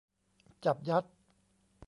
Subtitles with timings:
[0.65, 1.03] จับยัด